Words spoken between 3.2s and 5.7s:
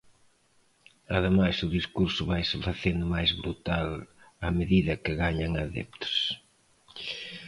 brutal a medida que gañan